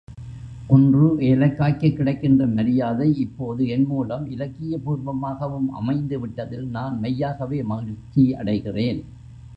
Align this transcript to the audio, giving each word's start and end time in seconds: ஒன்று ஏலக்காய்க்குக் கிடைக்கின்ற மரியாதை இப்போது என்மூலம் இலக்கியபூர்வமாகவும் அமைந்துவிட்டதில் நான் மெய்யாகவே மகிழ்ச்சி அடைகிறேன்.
ஒன்று 0.67 1.07
ஏலக்காய்க்குக் 1.21 1.95
கிடைக்கின்ற 1.95 2.45
மரியாதை 2.47 3.17
இப்போது 3.17 3.65
என்மூலம் 3.65 4.25
இலக்கியபூர்வமாகவும் 4.27 5.69
அமைந்துவிட்டதில் 5.81 6.67
நான் 6.69 6.99
மெய்யாகவே 6.99 7.63
மகிழ்ச்சி 7.63 8.33
அடைகிறேன். 8.33 9.01